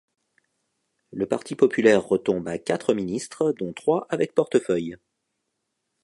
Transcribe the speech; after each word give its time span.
Le 1.11 1.27
Parti 1.27 1.53
populaire 1.53 2.03
retombe 2.03 2.47
à 2.47 2.57
quatre 2.57 2.95
ministres, 2.95 3.51
dont 3.59 3.71
trois 3.71 4.07
avec 4.09 4.33
portefeuilles. 4.33 4.97